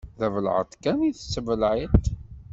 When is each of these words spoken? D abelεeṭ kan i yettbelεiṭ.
D 0.19 0.21
abelεeṭ 0.25 0.71
kan 0.83 0.99
i 1.03 1.07
yettbelεiṭ. 1.09 2.05